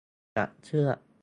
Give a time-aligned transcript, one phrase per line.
[0.37, 0.97] ตัดเชือก